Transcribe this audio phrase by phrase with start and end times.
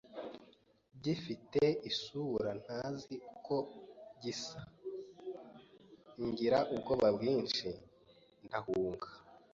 [1.03, 3.55] gifite isura ntazi uko
[4.23, 4.59] gisa
[6.25, 7.67] ngira ubwoba bwinshi
[8.45, 9.07] ndahunga